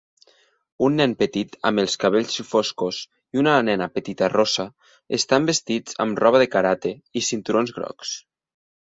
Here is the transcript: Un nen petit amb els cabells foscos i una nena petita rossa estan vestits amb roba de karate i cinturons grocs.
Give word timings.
Un 0.85 0.95
nen 0.99 1.11
petit 1.17 1.57
amb 1.69 1.81
els 1.83 1.97
cabells 2.03 2.39
foscos 2.53 3.01
i 3.37 3.41
una 3.41 3.53
nena 3.67 3.89
petita 3.99 4.31
rossa 4.33 4.65
estan 5.19 5.45
vestits 5.51 6.01
amb 6.07 6.23
roba 6.25 6.43
de 6.45 6.49
karate 6.57 6.95
i 7.23 7.25
cinturons 7.29 7.77
grocs. 7.77 8.17